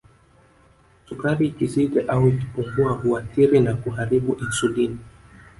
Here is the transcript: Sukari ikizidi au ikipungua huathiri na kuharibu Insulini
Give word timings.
Sukari 1.05 1.47
ikizidi 1.47 1.99
au 2.01 2.27
ikipungua 2.27 2.91
huathiri 2.91 3.59
na 3.59 3.73
kuharibu 3.73 4.33
Insulini 4.35 4.97